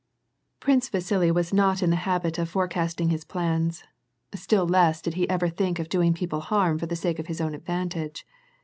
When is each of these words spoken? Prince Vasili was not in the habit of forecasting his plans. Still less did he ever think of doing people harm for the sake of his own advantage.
Prince 0.59 0.89
Vasili 0.89 1.29
was 1.29 1.53
not 1.53 1.83
in 1.83 1.91
the 1.91 1.95
habit 1.95 2.39
of 2.39 2.49
forecasting 2.49 3.09
his 3.09 3.23
plans. 3.23 3.83
Still 4.33 4.65
less 4.65 4.99
did 4.99 5.13
he 5.13 5.29
ever 5.29 5.47
think 5.47 5.77
of 5.77 5.89
doing 5.89 6.15
people 6.15 6.39
harm 6.39 6.79
for 6.79 6.87
the 6.87 6.95
sake 6.95 7.19
of 7.19 7.27
his 7.27 7.39
own 7.39 7.53
advantage. 7.53 8.25